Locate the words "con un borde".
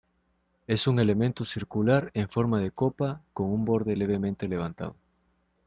3.33-3.95